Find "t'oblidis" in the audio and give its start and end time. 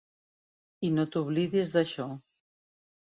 1.15-1.75